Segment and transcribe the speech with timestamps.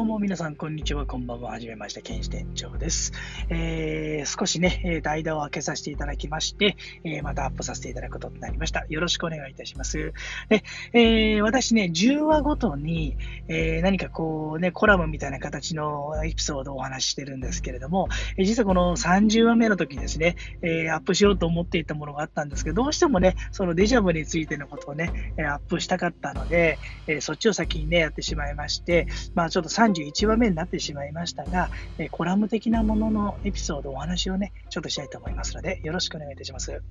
[0.00, 1.50] どうも皆さん、こんにちは、こんばんは。
[1.50, 3.12] はじめまして、ケンシ店長です。
[3.50, 8.86] えー、少しね、代打を開けさせていただきまして、えー、またアップさせていただくことになりました。
[8.88, 10.14] よろしくお願いいたします。
[10.48, 13.18] で、えー、私ね、10話ごとに、
[13.48, 18.08] えー、何かこうね、コラムみたいな形のエピソードをお話ししてるんですけれども、
[18.38, 36.82] え、実はこの30話目の時にですね、え、アップしようと思っていたものがあったんですけど、どうしてもね、そのデジャブについてのことをね、アップしたかったので、え、そっちを先にね、やってしまいまして、まあちょっと30 31話目になってしまいましたが、えコラム的なもののエピソード、お話をね、ちょっとしたいと思いますので、よろしくお願いいたします。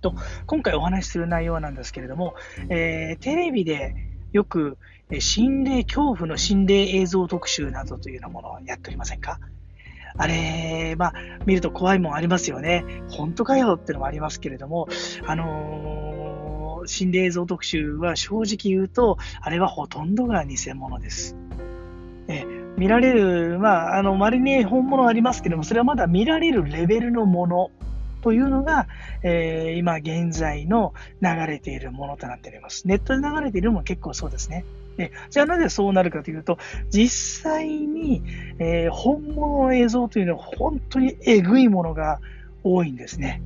[0.00, 0.14] と
[0.46, 2.34] 今回お話しする内容なんですけれども、
[2.68, 3.94] えー、テレビで
[4.32, 4.76] よく
[5.18, 9.38] 心霊、恐怖の心霊映像特集などというようなものをやっておりませんか？
[10.16, 12.84] あれ、まあ、見ると怖いもんありますよね。
[13.10, 14.88] 本当かよってのもありますけれども、
[15.26, 21.36] あのー、心霊映像特集は正直言うと、あれはほとんどが偽物です。
[22.28, 22.44] え
[22.76, 27.70] 見られる、まあ、あの、稀に本物ありますけども、それはまだ見られるレベルのもの
[28.24, 28.88] というのが、
[29.22, 32.88] えー、今現在の流れているものとなっております。
[32.88, 34.64] ネットで流れているのも結構そうですね。
[34.96, 36.58] でじゃあなぜそうなるかというと、
[36.90, 38.22] 実際に、
[38.58, 42.20] えー、本物の映像というのは本当にえぐいものが
[42.62, 43.42] 多いんですね。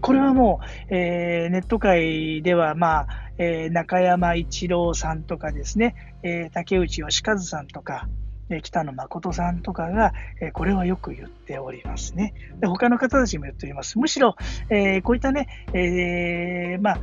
[0.00, 8.08] これはもう、えー、ネット界では、まあ、えー、中山一郎さんとかですね、えー、竹内義和さんとか、
[8.52, 12.34] え北野誠さんとかが、えこれはよく言っておりますね。
[12.58, 13.96] で他の方たちも言っております。
[13.98, 14.34] むしろ、
[14.70, 17.00] えこういったね、えまあ、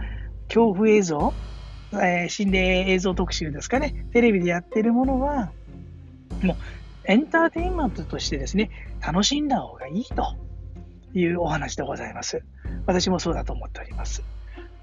[0.50, 1.34] 恐怖映像、
[1.94, 5.52] え心霊映像特集ですかね、テレビでやってるものは、
[6.44, 6.58] もう
[7.06, 8.70] エンターテインメントとしてですね、
[9.02, 10.36] 楽しんだ方がいいと
[11.14, 12.44] いうお話でございます。
[12.86, 14.24] 私もそうだと思っております。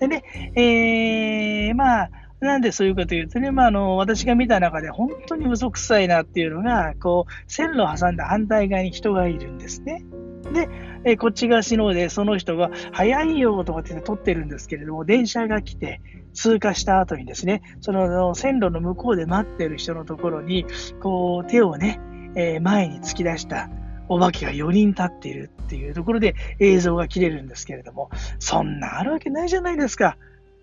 [0.01, 0.25] でね、
[0.57, 10.05] えー、まあ、なんでそういうかというとね、まあ、あの、私が見た中で本当に嘘くさいなっていうのが、こう、線路を挟んだ反対側に人がいるんですね。
[10.53, 10.69] で、
[11.05, 16.01] えこっち側しので、その人が、早いよとかって撮ってるんですけれども、電車が来て、
[16.35, 20.67] 通過した後にですね、その線路の向こうで待ってる人のところに、
[21.01, 22.01] こう、手をね、
[22.37, 23.71] え前に突き出した
[24.09, 30.17] お化けが4人立っているっていうところで映像が切れるんですけれども、そんなあるわけないじゃないですか。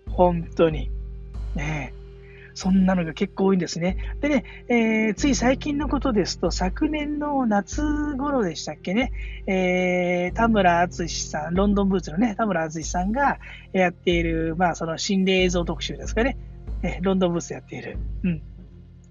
[0.08, 0.90] 本当に。
[1.54, 2.02] ねえ
[2.54, 3.96] そんなのが結構多いんですね。
[4.20, 7.82] でね、えー、つい最近のことですと、昨年の夏
[8.16, 9.12] 頃でしたっけね、
[9.46, 13.38] えー、田村淳さん、ロンドンブーツのね、田村淳さんが
[13.72, 16.36] やっている、まあ、その心霊映像特集ですかね、
[16.82, 17.96] えー、ロンドンブーツやっている。
[18.24, 18.42] うん。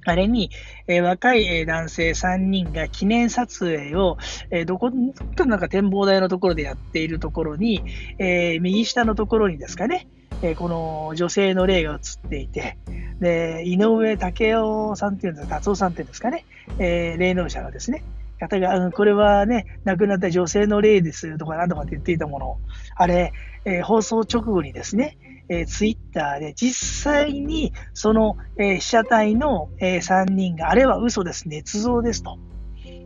[0.06, 0.50] あれに、
[0.88, 4.18] えー、若い、え、男性3人が記念撮影を、
[4.50, 4.92] えー、どこ
[5.36, 7.84] かなんか展望台のところでやっているところに、
[8.18, 10.08] え右下のところにですかね、
[10.42, 12.78] えこの女性の霊が映っていて、
[13.20, 16.46] で、井上武雄さんっていうんですか、達夫さんっていうんですかね、
[16.80, 18.04] え霊能者のですね、
[18.42, 22.58] 方が、うん、これはね、亡くなった女性の霊ですとかなんとかって言っていたもの、
[22.96, 23.32] あれ、
[23.64, 32.40] え放送直後にですね、えー、ツイッターで実際にその、えー、被写体の、えー、3人が、あれは嘘です、捏造ですと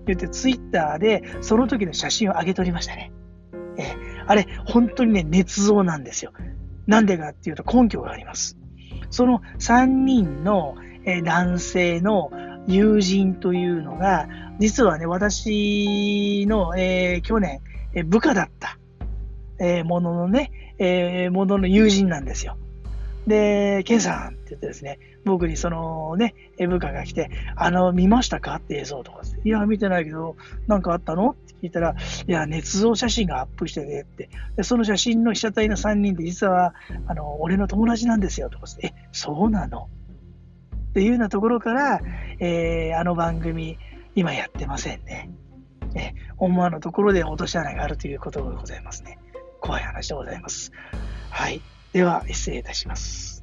[0.06, 3.12] 言ってツイッターでその時の写真を上げておりましたね。
[3.78, 3.96] えー、
[4.28, 6.32] あれ、本当にね、捏造なんですよ。
[6.88, 8.58] なんでかっていうと根拠があります。
[9.10, 10.76] その3人の、
[11.06, 12.32] えー、男性の
[12.68, 14.28] 友人というのが、
[14.60, 17.62] 実はね、私の、えー、去年、
[17.94, 18.78] え、部下だった、
[19.60, 22.58] えー、もののね、えー、ものの友人なんですよ。
[23.28, 30.36] で、ケンさんって言ってですね、僕にそのね、部下が来て、あの、見ましたかって映像とかいや、見てないけど、
[30.68, 31.96] なんかあったのって聞いたら、
[32.28, 34.30] いや、捏造写真がアップしててって。
[34.56, 36.76] で、その写真の被写体の3人で、実は、
[37.08, 39.90] あの、俺の友達なんですよとかえ、そうなの？
[40.96, 42.00] っていうようなところから、
[42.40, 43.78] えー、あの番組、
[44.16, 45.30] 今やってませんね。
[45.94, 49.20] え、思わぬところで落とし穴があるということでございますね。
[49.60, 50.72] 怖い話でございます。
[51.32, 51.62] はい。
[51.92, 53.35] では、失礼いたします。